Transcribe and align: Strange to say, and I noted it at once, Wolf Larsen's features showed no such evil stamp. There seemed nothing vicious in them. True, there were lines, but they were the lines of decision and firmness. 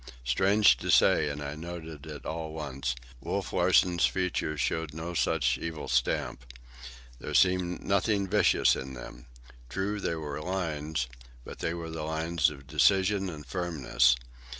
Strange 0.23 0.77
to 0.77 0.89
say, 0.89 1.29
and 1.29 1.43
I 1.43 1.53
noted 1.53 2.07
it 2.07 2.25
at 2.25 2.33
once, 2.33 2.95
Wolf 3.19 3.53
Larsen's 3.53 4.03
features 4.07 4.59
showed 4.59 4.95
no 4.95 5.13
such 5.13 5.59
evil 5.59 5.87
stamp. 5.87 6.43
There 7.19 7.35
seemed 7.35 7.83
nothing 7.83 8.27
vicious 8.27 8.75
in 8.75 8.95
them. 8.95 9.27
True, 9.69 9.99
there 9.99 10.19
were 10.19 10.41
lines, 10.41 11.05
but 11.45 11.59
they 11.59 11.75
were 11.75 11.91
the 11.91 12.01
lines 12.01 12.49
of 12.49 12.65
decision 12.65 13.29
and 13.29 13.45
firmness. 13.45 14.15